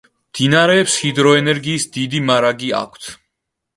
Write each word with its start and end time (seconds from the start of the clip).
მდინარეებს 0.35 0.95
ჰიდროენერგიის 1.01 1.85
დიდი 1.99 2.25
მარაგი 2.31 2.73
აქვთ. 2.83 3.11